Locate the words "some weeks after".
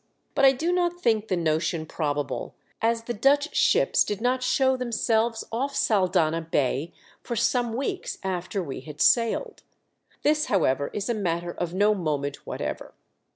7.35-8.63